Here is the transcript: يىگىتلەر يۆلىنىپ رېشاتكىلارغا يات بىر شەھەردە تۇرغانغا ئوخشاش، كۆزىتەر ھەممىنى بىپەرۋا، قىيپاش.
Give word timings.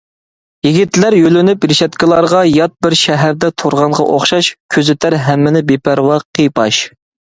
يىگىتلەر 0.67 1.15
يۆلىنىپ 1.17 1.67
رېشاتكىلارغا 1.73 2.41
يات 2.53 2.75
بىر 2.87 2.97
شەھەردە 3.03 3.53
تۇرغانغا 3.65 4.09
ئوخشاش، 4.17 4.53
كۆزىتەر 4.77 5.21
ھەممىنى 5.31 5.67
بىپەرۋا، 5.73 6.23
قىيپاش. 6.31 6.87